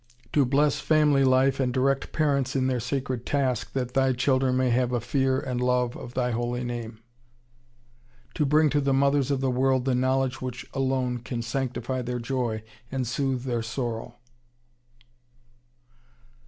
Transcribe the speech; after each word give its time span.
To 0.33 0.45
bless 0.45 0.79
family 0.79 1.23
life, 1.23 1.59
and 1.59 1.71
direct 1.71 2.11
parents 2.11 2.55
in 2.55 2.65
their 2.65 2.79
sacred 2.79 3.23
task, 3.23 3.73
that 3.73 3.93
Thy 3.93 4.13
children 4.13 4.57
may 4.57 4.71
have 4.71 4.91
a 4.91 4.99
fear 4.99 5.39
and 5.39 5.61
love 5.61 5.95
of 5.95 6.15
Thy 6.15 6.31
Holy 6.31 6.63
Name. 6.63 7.01
To 8.33 8.43
bring 8.43 8.71
to 8.71 8.81
the 8.81 8.95
mothers 8.95 9.29
of 9.29 9.41
the 9.41 9.51
world 9.51 9.85
the 9.85 9.93
knowledge 9.93 10.41
which 10.41 10.65
alone 10.73 11.19
can 11.19 11.43
sanctify 11.43 12.01
their 12.01 12.17
joy 12.17 12.63
and 12.91 13.05
soothe 13.05 13.43
their 13.43 13.61
sorrow. 13.61 14.15